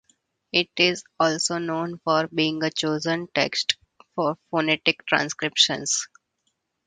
It 0.51 0.69
is 0.77 1.03
also 1.19 1.59
known 1.59 1.99
for 2.03 2.27
being 2.33 2.63
a 2.63 2.71
chosen 2.71 3.27
text 3.35 3.77
for 4.15 4.35
phonetic 4.49 5.05
transcriptions. 5.05 6.07